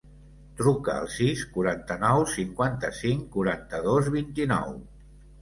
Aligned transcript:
Truca 0.59 0.95
al 1.01 1.09
sis, 1.15 1.43
quaranta-nou, 1.57 2.25
cinquanta-cinc, 2.33 3.23
quaranta-dos, 3.37 4.11
vint-i-nou. 4.19 4.75